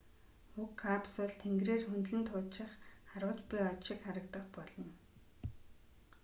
[0.61, 2.71] уг капсул тэнгэрээр хөндлөн туучих
[3.11, 4.85] харваж буй од шиг харагдах болно